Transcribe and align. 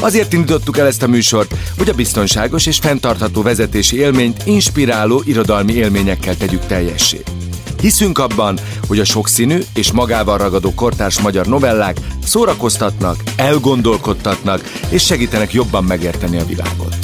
Azért 0.00 0.32
indítottuk 0.32 0.78
el 0.78 0.86
ezt 0.86 1.02
a 1.02 1.06
műsort, 1.06 1.54
hogy 1.78 1.88
a 1.88 1.94
biztonságos 1.94 2.66
és 2.66 2.78
fenntartható 2.78 3.42
vezetési 3.42 3.96
élményt 3.96 4.42
inspiráló 4.44 5.22
irodalmi 5.24 5.72
élményekkel 5.72 6.36
tegyük 6.36 6.66
teljessé. 6.66 7.22
Hiszünk 7.80 8.18
abban, 8.18 8.58
hogy 8.86 8.98
a 8.98 9.04
sokszínű 9.04 9.58
és 9.74 9.92
magával 9.92 10.38
ragadó 10.38 10.74
kortárs 10.74 11.20
magyar 11.20 11.46
novellák 11.46 11.96
szórakoztatnak, 12.24 13.22
elgondolkodtatnak 13.36 14.60
és 14.88 15.04
segítenek 15.04 15.52
jobban 15.52 15.84
megérteni 15.84 16.38
a 16.38 16.44
világot. 16.44 16.96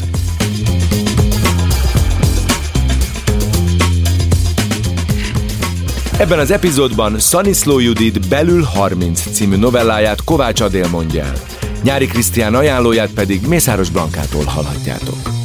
Ebben 6.18 6.38
az 6.38 6.50
epizódban 6.50 7.18
Szaniszló 7.18 7.78
Judit 7.78 8.28
Belül 8.28 8.62
30 8.62 9.22
című 9.32 9.56
novelláját 9.56 10.24
Kovács 10.24 10.60
Adél 10.60 10.88
mondja 10.88 11.24
el. 11.24 11.55
Nyári 11.86 12.06
Krisztián 12.06 12.54
ajánlóját 12.54 13.12
pedig 13.12 13.46
Mészáros 13.46 13.90
Blankától 13.90 14.44
hallhatjátok. 14.44 15.35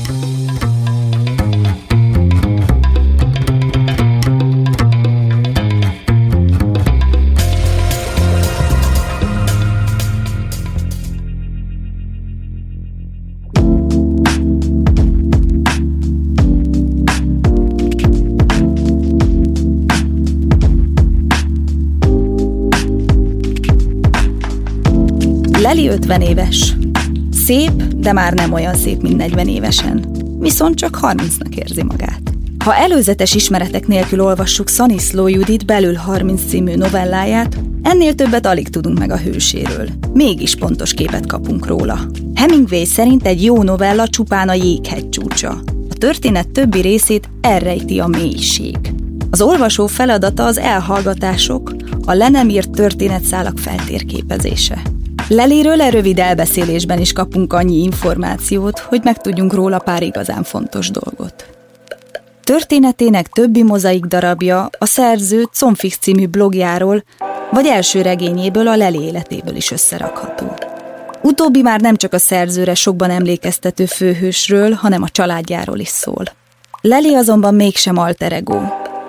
Leli 25.73 25.87
50 25.87 26.21
éves. 26.21 26.75
Szép, 27.45 27.83
de 27.83 28.13
már 28.13 28.33
nem 28.33 28.53
olyan 28.53 28.75
szép, 28.75 29.01
mint 29.01 29.17
40 29.17 29.47
évesen. 29.47 30.05
Viszont 30.39 30.75
csak 30.75 30.99
30-nak 31.01 31.55
érzi 31.55 31.83
magát. 31.83 32.21
Ha 32.63 32.75
előzetes 32.75 33.35
ismeretek 33.35 33.87
nélkül 33.87 34.21
olvassuk 34.21 34.69
Szaniszló 34.69 35.27
Judit 35.27 35.65
belül 35.65 35.95
30 35.95 36.41
című 36.47 36.75
novelláját, 36.75 37.57
ennél 37.81 38.15
többet 38.15 38.45
alig 38.45 38.69
tudunk 38.69 38.99
meg 38.99 39.11
a 39.11 39.17
hőséről. 39.17 39.87
Mégis 40.13 40.55
pontos 40.55 40.93
képet 40.93 41.25
kapunk 41.25 41.65
róla. 41.65 41.99
Hemingway 42.35 42.85
szerint 42.85 43.25
egy 43.25 43.43
jó 43.43 43.63
novella 43.63 44.07
csupán 44.07 44.49
a 44.49 44.53
jéghegy 44.53 45.09
csúcsa. 45.09 45.49
A 45.89 45.93
történet 45.97 46.49
többi 46.49 46.81
részét 46.81 47.29
elrejti 47.41 47.99
a 47.99 48.07
mélység. 48.07 48.77
Az 49.29 49.41
olvasó 49.41 49.87
feladata 49.87 50.45
az 50.45 50.57
elhallgatások, 50.57 51.75
a 52.05 52.13
le 52.13 52.29
nem 52.29 52.49
írt 52.49 52.71
történetszálak 52.71 53.59
feltérképezése. 53.59 54.81
Leléről 55.33 55.81
e 55.81 55.89
rövid 55.89 56.19
elbeszélésben 56.19 56.99
is 56.99 57.13
kapunk 57.13 57.53
annyi 57.53 57.83
információt, 57.83 58.79
hogy 58.79 59.01
megtudjunk 59.03 59.53
róla 59.53 59.79
pár 59.79 60.03
igazán 60.03 60.43
fontos 60.43 60.89
dolgot. 60.89 61.45
Történetének 62.43 63.27
többi 63.27 63.63
mozaik 63.63 64.05
darabja 64.05 64.69
a 64.77 64.85
szerző 64.85 65.43
Comfix 65.59 65.97
című 65.97 66.27
blogjáról, 66.27 67.03
vagy 67.51 67.65
első 67.65 68.01
regényéből 68.01 68.67
a 68.67 68.75
Leli 68.75 68.99
életéből 68.99 69.55
is 69.55 69.71
összerakható. 69.71 70.53
Utóbbi 71.21 71.61
már 71.61 71.81
nem 71.81 71.95
csak 71.95 72.13
a 72.13 72.19
szerzőre 72.19 72.73
sokban 72.73 73.09
emlékeztető 73.09 73.85
főhősről, 73.85 74.71
hanem 74.71 75.03
a 75.03 75.09
családjáról 75.09 75.79
is 75.79 75.89
szól. 75.89 76.23
Leli 76.81 77.13
azonban 77.13 77.55
mégsem 77.55 77.97
alter 77.97 78.31
ego, 78.31 78.59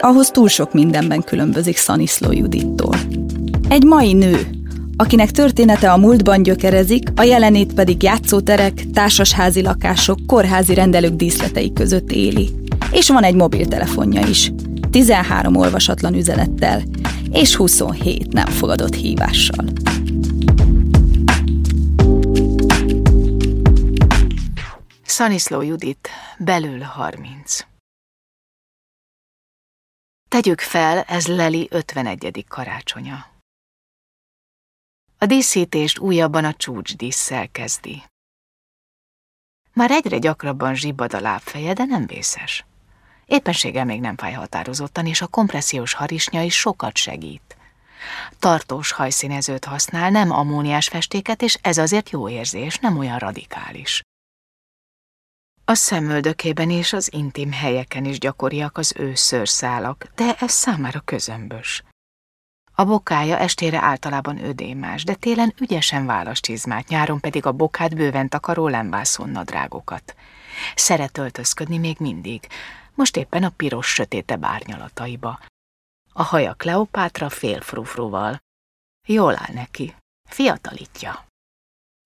ahhoz 0.00 0.30
túl 0.30 0.48
sok 0.48 0.72
mindenben 0.72 1.22
különbözik 1.22 1.76
Szaniszló 1.76 2.32
Judittól. 2.32 2.96
Egy 3.68 3.84
mai 3.84 4.12
nő, 4.12 4.61
akinek 4.96 5.30
története 5.30 5.92
a 5.92 5.96
múltban 5.96 6.42
gyökerezik, 6.42 7.08
a 7.14 7.22
jelenét 7.22 7.74
pedig 7.74 8.02
játszóterek, 8.02 8.84
társasházi 8.92 9.62
lakások, 9.62 10.18
kórházi 10.26 10.74
rendelők 10.74 11.14
díszletei 11.14 11.72
között 11.72 12.10
éli. 12.12 12.50
És 12.90 13.08
van 13.08 13.22
egy 13.22 13.34
mobiltelefonja 13.34 14.26
is, 14.26 14.52
13 14.90 15.56
olvasatlan 15.56 16.14
üzenettel, 16.14 16.82
és 17.32 17.54
27 17.54 18.32
nem 18.32 18.46
fogadott 18.46 18.94
hívással. 18.94 19.64
Szaniszló 25.04 25.62
Judit, 25.62 26.08
belül 26.38 26.80
30. 26.80 27.58
Tegyük 30.28 30.60
fel, 30.60 31.00
ez 31.00 31.26
Leli 31.26 31.68
51. 31.70 32.44
karácsonya. 32.48 33.31
A 35.22 35.26
díszítést 35.26 35.98
újabban 35.98 36.44
a 36.44 36.54
csúcsdísszel 36.54 37.48
kezdi. 37.48 38.02
Már 39.72 39.90
egyre 39.90 40.18
gyakrabban 40.18 40.74
zsibbad 40.74 41.14
a 41.14 41.20
lábfeje, 41.20 41.72
de 41.72 41.84
nem 41.84 42.06
vészes. 42.06 42.64
Éppenséggel 43.26 43.84
még 43.84 44.00
nem 44.00 44.16
fáj 44.16 44.32
határozottan, 44.32 45.06
és 45.06 45.20
a 45.20 45.26
kompressziós 45.26 45.92
harisnya 45.92 46.42
is 46.42 46.54
sokat 46.54 46.96
segít. 46.96 47.56
Tartós 48.38 48.92
hajszínezőt 48.92 49.64
használ, 49.64 50.10
nem 50.10 50.30
ammóniás 50.30 50.88
festéket, 50.88 51.42
és 51.42 51.58
ez 51.60 51.78
azért 51.78 52.10
jó 52.10 52.28
érzés, 52.28 52.78
nem 52.78 52.98
olyan 52.98 53.18
radikális. 53.18 54.02
A 55.64 55.74
szemöldökében 55.74 56.70
és 56.70 56.92
az 56.92 57.12
intim 57.12 57.52
helyeken 57.52 58.04
is 58.04 58.18
gyakoriak 58.18 58.78
az 58.78 58.94
ő 58.96 59.14
szőrszálak, 59.14 60.12
de 60.14 60.36
ez 60.38 60.52
számára 60.52 61.00
közömbös. 61.00 61.82
A 62.74 62.84
bokája 62.84 63.38
estére 63.38 63.78
általában 63.78 64.44
ödémás, 64.44 65.04
de 65.04 65.14
télen 65.14 65.54
ügyesen 65.60 66.06
válasz 66.06 66.40
csizmát, 66.40 66.88
nyáron 66.88 67.20
pedig 67.20 67.46
a 67.46 67.52
bokát 67.52 67.94
bőven 67.94 68.28
takaró 68.28 68.68
lemvászon 68.68 69.30
nadrágokat. 69.30 70.16
Szeret 70.74 71.18
öltözködni 71.18 71.78
még 71.78 71.96
mindig, 71.98 72.48
most 72.94 73.16
éppen 73.16 73.42
a 73.42 73.48
piros 73.48 73.86
sötétebb 73.86 74.44
árnyalataiba. 74.44 75.40
A 76.12 76.22
haja 76.22 76.54
Kleopátra 76.54 77.28
félfrufruval. 77.28 78.38
Jól 79.06 79.36
áll 79.36 79.54
neki, 79.54 79.94
fiatalítja. 80.28 81.26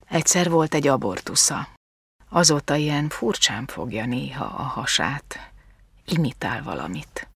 Egyszer 0.06 0.50
volt 0.50 0.75
egy 0.75 0.87
abortusza. 0.87 1.69
Azóta 2.28 2.75
ilyen 2.75 3.09
furcsán 3.09 3.66
fogja 3.66 4.06
néha 4.06 4.44
a 4.44 4.62
hasát. 4.62 5.50
Imitál 6.06 6.62
valamit. 6.62 7.28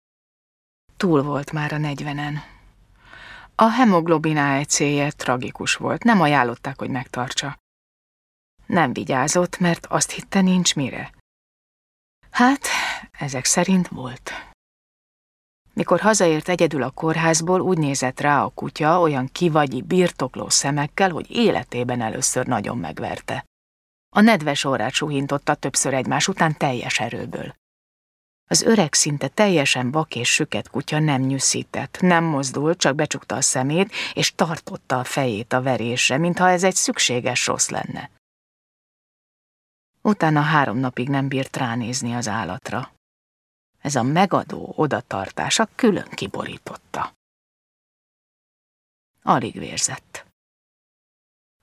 Túl 0.96 1.22
volt 1.22 1.52
már 1.52 1.72
a 1.72 1.78
negyvenen, 1.78 2.42
a 3.60 3.70
hemoglobin 3.70 4.36
AC-je 4.36 5.10
tragikus 5.10 5.74
volt, 5.74 6.04
nem 6.04 6.20
ajánlották, 6.20 6.78
hogy 6.78 6.90
megtartsa. 6.90 7.58
Nem 8.66 8.92
vigyázott, 8.92 9.58
mert 9.58 9.86
azt 9.86 10.10
hitte 10.10 10.40
nincs 10.40 10.74
mire. 10.74 11.14
Hát, 12.30 12.66
ezek 13.18 13.44
szerint 13.44 13.88
volt. 13.88 14.32
Mikor 15.72 16.00
hazaért 16.00 16.48
egyedül 16.48 16.82
a 16.82 16.90
kórházból, 16.90 17.60
úgy 17.60 17.78
nézett 17.78 18.20
rá 18.20 18.42
a 18.42 18.48
kutya 18.48 19.00
olyan 19.00 19.28
kivagyi, 19.32 19.82
birtokló 19.82 20.48
szemekkel, 20.48 21.10
hogy 21.10 21.30
életében 21.30 22.00
először 22.00 22.46
nagyon 22.46 22.78
megverte. 22.78 23.44
A 24.16 24.20
nedves 24.20 24.64
orrát 24.64 24.92
suhintotta 24.92 25.54
többször 25.54 25.94
egymás 25.94 26.28
után 26.28 26.56
teljes 26.56 27.00
erőből. 27.00 27.54
Az 28.50 28.62
öreg 28.62 28.94
szinte 28.94 29.28
teljesen 29.28 29.90
vak 29.90 30.14
és 30.14 30.32
süket 30.32 30.68
kutya 30.68 30.98
nem 30.98 31.20
nyűszített, 31.20 32.00
nem 32.00 32.24
mozdult, 32.24 32.78
csak 32.78 32.94
becsukta 32.94 33.36
a 33.36 33.40
szemét, 33.40 33.92
és 34.14 34.34
tartotta 34.34 34.98
a 34.98 35.04
fejét 35.04 35.52
a 35.52 35.62
verésre, 35.62 36.18
mintha 36.18 36.50
ez 36.50 36.64
egy 36.64 36.74
szükséges 36.74 37.46
rossz 37.46 37.68
lenne. 37.68 38.10
Utána 40.02 40.40
három 40.40 40.76
napig 40.76 41.08
nem 41.08 41.28
bírt 41.28 41.56
ránézni 41.56 42.14
az 42.14 42.28
állatra. 42.28 42.92
Ez 43.78 43.94
a 43.94 44.02
megadó 44.02 44.72
odatartása 44.76 45.68
külön 45.74 46.08
kiborította. 46.08 47.12
Alig 49.22 49.58
vérzett. 49.58 50.07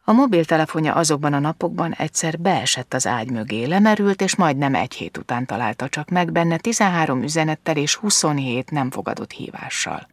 A 0.08 0.12
mobiltelefonja 0.12 0.94
azokban 0.94 1.34
a 1.34 1.40
napokban 1.40 1.94
egyszer 1.94 2.40
beesett 2.40 2.94
az 2.94 3.08
ágy 3.08 3.32
mögé, 3.32 3.64
lemerült, 3.64 4.22
és 4.22 4.36
majdnem 4.36 4.76
egy 4.76 4.94
hét 4.94 5.18
után 5.18 5.46
találta 5.46 5.90
csak 5.90 6.10
meg 6.10 6.32
benne 6.32 6.58
13 6.58 7.24
üzenettel 7.24 7.78
és 7.78 7.96
27 7.96 8.72
nem 8.72 8.92
fogadott 8.92 9.32
hívással. 9.32 10.08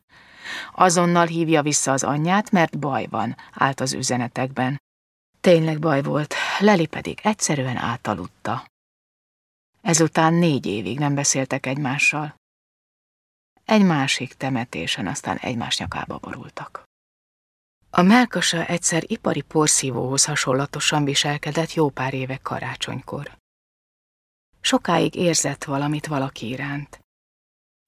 Azonnal 0.75 1.27
hívja 1.27 1.62
vissza 1.62 1.93
az 1.93 2.03
anyját, 2.03 2.50
mert 2.50 2.79
baj 2.79 3.06
van, 3.11 3.37
állt 3.53 3.81
az 3.81 3.93
üzenetekben. 3.93 4.83
Tényleg 5.41 5.79
baj 5.79 6.03
volt, 6.03 6.35
Leli 6.59 6.87
pedig 6.87 7.19
egyszerűen 7.23 7.77
átaludta. 7.77 8.65
Ezután 9.83 10.35
négy 10.35 10.67
évig 10.67 10.99
nem 10.99 11.15
beszéltek 11.15 11.67
egymással. 11.67 12.35
Egy 13.65 13.85
másik 13.85 14.35
temetésen 14.35 15.06
aztán 15.06 15.37
egymás 15.37 15.79
nyakába 15.79 16.19
borultak. 16.19 16.91
A 17.94 18.03
melkasa 18.03 18.67
egyszer 18.67 19.03
ipari 19.06 19.41
porszívóhoz 19.41 20.25
hasonlatosan 20.25 21.05
viselkedett 21.05 21.73
jó 21.73 21.89
pár 21.89 22.15
éve 22.15 22.37
karácsonykor. 22.37 23.39
Sokáig 24.61 25.15
érzett 25.15 25.65
valamit 25.65 26.06
valaki 26.06 26.49
iránt. 26.49 27.00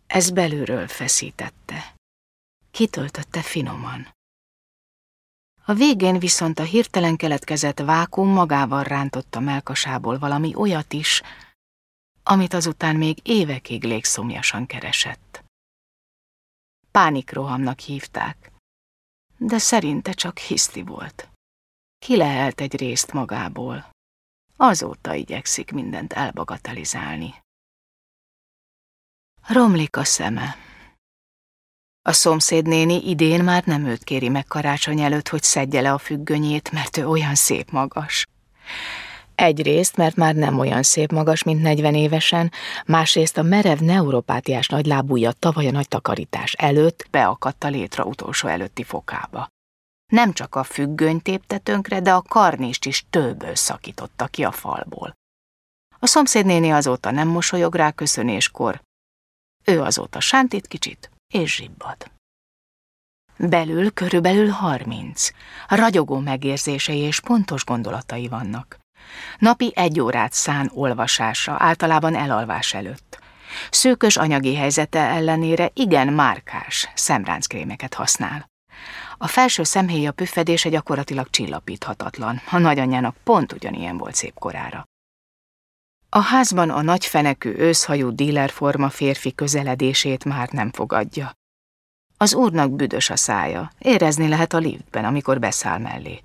Ez 0.07 0.31
belülről 0.31 0.89
feszítette. 0.89 1.95
Kitöltötte 2.71 3.43
finoman. 3.43 4.15
A 5.65 5.75
végén 5.75 6.19
viszont 6.19 6.59
a 6.59 6.63
hirtelen 6.63 7.17
keletkezett 7.17 7.81
vákum 7.81 8.29
magával 8.29 8.83
rántotta 8.83 9.41
melkasából 9.41 10.19
valami 10.19 10.55
olyat 10.55 10.93
is, 10.93 11.23
amit 12.23 12.53
azután 12.55 12.97
még 12.97 13.19
évekig 13.23 13.85
légszomjasan 13.85 14.67
keresett. 14.67 15.45
Pánikrohamnak 16.91 17.79
hívták, 17.79 18.53
de 19.37 19.59
szerinte 19.59 20.13
csak 20.13 20.39
hiszti 20.39 20.83
volt. 20.83 21.29
Kilehelt 21.99 22.61
egy 22.61 22.77
részt 22.77 23.13
magából. 23.13 23.91
Azóta 24.57 25.15
igyekszik 25.15 25.73
mindent 25.73 26.13
elbagatelizálni. 26.13 27.35
Romlik 29.47 29.97
a 29.97 30.05
szeme. 30.05 30.57
A 32.03 32.13
szomszédnéni 32.13 33.09
idén 33.09 33.45
már 33.45 33.65
nem 33.65 33.87
őt 33.87 34.05
kéri 34.05 34.29
meg 34.29 34.45
karácsony 34.45 35.01
előtt, 35.01 35.29
hogy 35.29 35.43
szedje 35.43 35.81
le 35.81 35.93
a 35.93 35.99
függönyét, 35.99 36.71
mert 36.71 36.97
ő 36.97 37.07
olyan 37.07 37.35
szép 37.35 37.71
magas. 37.71 38.27
Egyrészt, 39.35 39.97
mert 39.97 40.17
már 40.17 40.35
nem 40.35 40.59
olyan 40.59 40.83
szép 40.83 41.13
magas, 41.13 41.43
mint 41.43 41.63
40 41.63 41.95
évesen, 41.95 42.53
másrészt 42.87 43.39
a 43.39 43.43
merev 43.43 43.79
neuropátiás 43.79 44.67
nagylábúja 44.67 45.33
tavaly 45.33 45.67
a 45.67 45.71
nagy 45.71 45.89
takarítás 45.89 46.53
előtt 46.53 47.07
beakadt 47.11 47.65
a 47.65 47.69
létra 47.69 48.05
utolsó 48.05 48.49
előtti 48.49 48.83
fokába. 48.83 49.49
Nem 50.13 50.33
csak 50.33 50.55
a 50.55 50.63
függöny 50.63 51.23
tépte 51.23 51.59
tönkre, 51.59 52.01
de 52.01 52.13
a 52.13 52.23
karnist 52.23 52.85
is 52.85 53.05
tőből 53.11 53.55
szakította 53.55 54.27
ki 54.27 54.45
a 54.45 54.53
falból. 54.53 55.13
A 55.99 56.07
szomszédnéni 56.07 56.71
azóta 56.71 57.11
nem 57.11 57.29
mosolyog 57.29 57.75
rá 57.75 57.91
köszönéskor, 57.91 58.83
ő 59.65 59.83
azóta 59.83 60.21
sántít 60.21 60.67
kicsit, 60.67 61.11
és 61.33 61.55
zsibbad. 61.55 62.11
Belül 63.39 63.93
körülbelül 63.93 64.49
harminc. 64.49 65.31
Ragyogó 65.69 66.19
megérzései 66.19 66.99
és 66.99 67.21
pontos 67.21 67.65
gondolatai 67.65 68.29
vannak. 68.29 68.79
Napi 69.39 69.73
egy 69.75 70.01
órát 70.01 70.33
szán 70.33 70.71
olvasásra, 70.75 71.57
általában 71.59 72.15
elalvás 72.15 72.75
előtt. 72.75 73.19
Szőkös 73.71 74.17
anyagi 74.17 74.55
helyzete 74.55 75.01
ellenére 75.01 75.71
igen 75.75 76.13
márkás 76.13 76.89
szemránckrémeket 76.95 77.95
használ. 77.95 78.53
A 79.19 79.27
felső 79.27 79.63
szemhéja 79.63 80.13
püffedése 80.13 80.69
gyakorlatilag 80.69 81.31
csillapíthatatlan. 81.31 82.41
A 82.51 82.59
nagyanyjának 82.59 83.17
pont 83.25 83.53
ugyanilyen 83.53 83.97
volt 83.97 84.15
szép 84.15 84.35
korára. 84.39 84.85
A 86.09 86.21
házban 86.21 86.71
a 86.71 86.83
nagyfenekű 86.83 87.55
őszhajú 87.57 88.11
dílerforma 88.11 88.89
férfi 88.89 89.35
közeledését 89.35 90.25
már 90.25 90.49
nem 90.51 90.71
fogadja. 90.73 91.33
Az 92.17 92.35
úrnak 92.35 92.71
büdös 92.71 93.11
a 93.11 93.17
szája, 93.17 93.73
érezni 93.79 94.29
lehet 94.29 94.53
a 94.53 94.59
liftben, 94.59 95.05
amikor 95.05 95.39
beszáll 95.39 95.79
mellé. 95.79 96.23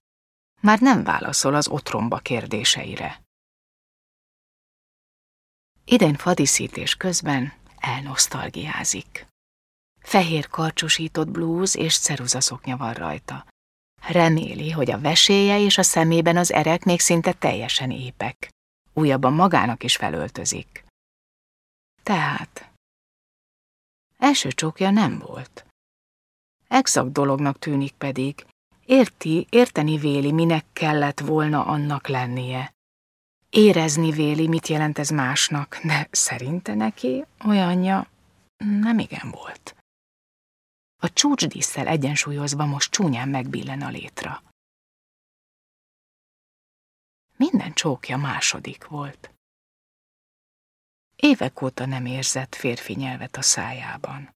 Már 0.60 0.80
nem 0.80 1.04
válaszol 1.04 1.56
az 1.56 1.68
otromba 1.68 2.18
kérdéseire. 2.18 3.22
Idén 5.86 6.16
fadíszítés 6.16 6.96
közben 6.96 7.54
elnosztalgiázik. 7.78 9.28
Fehér 10.00 10.48
karcsosított 10.48 11.28
blúz 11.28 11.76
és 11.76 12.00
ceruzaszoknya 12.00 12.78
van 12.78 12.94
rajta. 12.94 13.46
Reméli, 14.08 14.72
hogy 14.72 14.92
a 14.92 15.00
veséje 15.00 15.60
és 15.60 15.78
a 15.78 15.84
szemében 15.84 16.38
az 16.38 16.52
erek 16.52 16.84
még 16.84 17.00
szinte 17.00 17.34
teljesen 17.34 17.92
épek 17.92 18.50
újabban 19.00 19.34
magának 19.34 19.84
is 19.84 19.96
felöltözik. 19.96 20.84
Tehát, 22.04 22.72
első 24.18 24.52
csókja 24.52 24.90
nem 24.90 25.20
volt. 25.20 25.66
Exakt 26.68 27.12
dolognak 27.12 27.60
tűnik 27.60 27.94
pedig, 27.94 28.46
érti, 28.90 29.48
érteni 29.50 29.98
véli, 29.98 30.32
minek 30.32 30.66
kellett 30.74 31.20
volna 31.20 31.66
annak 31.66 32.08
lennie. 32.08 32.74
Érezni 33.50 34.12
véli, 34.12 34.48
mit 34.48 34.68
jelent 34.68 34.98
ez 34.98 35.10
másnak, 35.10 35.80
de 35.84 36.08
szerinte 36.12 36.74
neki 36.74 37.26
olyanja 37.46 38.08
nem 38.58 39.00
igen 39.00 39.32
volt. 39.32 39.76
A 41.02 41.14
csúcsdíszsel 41.14 41.88
egyensúlyozva 41.88 42.66
most 42.66 42.92
csúnyán 42.92 43.30
megbillen 43.30 43.82
a 43.82 43.90
létra. 43.90 44.44
Minden 47.36 47.74
csókja 47.74 48.18
második 48.18 48.88
volt. 48.88 49.34
Évek 51.16 51.62
óta 51.62 51.86
nem 51.86 52.06
érzett 52.06 52.56
férfi 52.56 52.94
nyelvet 52.94 53.36
a 53.36 53.42
szájában. 53.42 54.36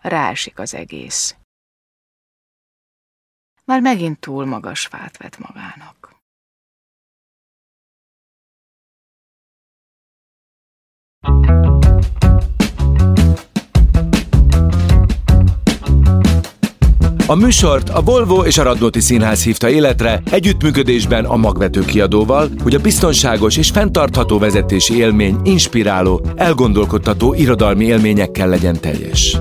Rásik 0.00 0.58
az 0.58 0.74
egész. 0.74 1.39
Már 3.70 3.80
megint 3.80 4.18
túl 4.18 4.44
magas 4.44 4.86
fát 4.86 5.16
vett 5.16 5.38
magának. 5.38 6.18
A 17.26 17.34
műsort 17.34 17.88
a 17.88 18.02
Volvo 18.02 18.44
és 18.44 18.58
a 18.58 18.62
Radnóti 18.62 19.00
Színház 19.00 19.44
hívta 19.44 19.68
életre 19.68 20.22
együttműködésben 20.30 21.24
a 21.24 21.36
magvető 21.36 21.84
kiadóval, 21.84 22.48
hogy 22.62 22.74
a 22.74 22.80
biztonságos 22.80 23.56
és 23.56 23.70
fenntartható 23.70 24.38
vezetési 24.38 24.96
élmény 24.96 25.40
inspiráló, 25.44 26.26
elgondolkodtató 26.36 27.34
irodalmi 27.34 27.84
élményekkel 27.84 28.48
legyen 28.48 28.80
teljes. 28.80 29.38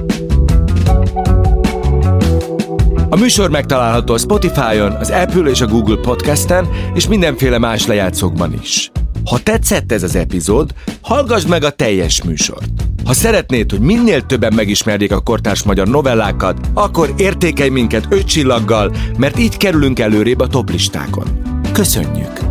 A 3.12 3.16
műsor 3.16 3.50
megtalálható 3.50 4.14
a 4.14 4.18
Spotify-on, 4.18 4.92
az 4.92 5.10
Apple 5.10 5.50
és 5.50 5.62
a 5.62 5.68
Google 5.68 5.96
Podcast-en 5.96 6.70
és 6.94 7.08
mindenféle 7.08 7.58
más 7.58 7.86
lejátszókban 7.86 8.54
is. 8.62 8.92
Ha 9.26 9.40
tetszett 9.40 9.92
ez 9.92 10.04
az 10.04 10.16
epizód, 10.16 10.72
hallgassd 11.02 11.50
meg 11.50 11.64
a 11.64 11.70
teljes 11.70 12.24
műsort. 12.24 12.70
Ha 13.06 13.14
szeretnéd, 13.14 13.72
hogy 13.72 13.80
minél 13.80 14.22
többen 14.22 14.54
megismerjék 14.54 15.12
a 15.12 15.20
kortárs 15.20 15.64
magyar 15.64 15.88
novellákat, 15.88 16.60
akkor 16.74 17.14
értékelj 17.18 17.70
minket 17.70 18.08
öt 18.10 18.26
csillaggal, 18.26 18.96
mert 19.18 19.40
így 19.40 19.58
kerülünk 19.58 20.00
előrébb 20.00 20.40
a 20.40 20.48
toplistákon. 20.48 21.28
Köszönjük! 21.74 22.49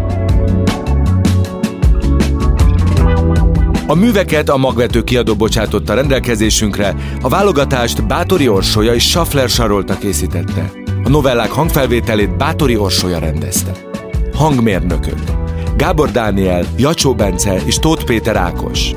A 3.91 3.95
műveket 3.95 4.49
a 4.49 4.57
magvető 4.57 5.05
kiadó 5.05 5.35
bocsátotta 5.35 5.95
rendelkezésünkre, 5.95 6.95
a 7.21 7.29
válogatást 7.29 8.07
Bátori 8.07 8.49
Orsolya 8.49 8.95
és 8.95 9.09
Schaffler 9.09 9.49
Sarolta 9.49 9.99
készítette. 9.99 10.71
A 11.05 11.09
novellák 11.09 11.51
hangfelvételét 11.51 12.37
Bátori 12.37 12.77
Orsolya 12.77 13.19
rendezte. 13.19 13.73
Hangmérnökök 14.35 15.19
Gábor 15.77 16.11
Dániel, 16.11 16.65
Jacsó 16.77 17.15
Bence 17.15 17.61
és 17.65 17.79
Tóth 17.79 18.05
Péter 18.05 18.37
Ákos. 18.37 18.91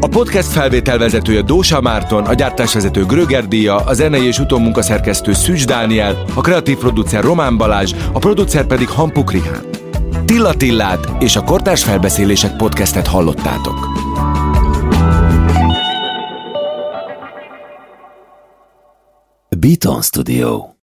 A 0.00 0.08
podcast 0.08 0.48
felvételvezetője 0.48 1.42
Dósa 1.42 1.80
Márton, 1.80 2.24
a 2.24 2.34
gyártásvezető 2.34 3.04
Gröger 3.04 3.48
Díja, 3.48 3.76
a 3.76 3.92
zenei 3.92 4.26
és 4.26 4.38
utómunkaszerkesztő 4.38 5.32
Szűcs 5.32 5.66
Dániel, 5.66 6.24
a 6.34 6.40
kreatív 6.40 6.76
producer 6.76 7.22
Román 7.22 7.56
Balázs, 7.56 7.94
a 8.12 8.18
producer 8.18 8.66
pedig 8.66 8.88
Hampuk 8.88 9.32
Rihán. 9.32 9.79
Tilla 10.30 10.54
Tillát 10.54 11.22
és 11.22 11.36
a 11.36 11.42
Kortárs 11.42 11.84
Felbeszélések 11.84 12.56
podcastet 12.56 13.06
hallottátok. 13.06 13.88
Beaton 19.58 20.02
Studio 20.02 20.70